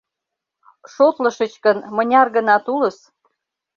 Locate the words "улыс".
2.73-2.97